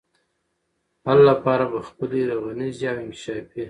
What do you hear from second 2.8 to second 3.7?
او انکشافي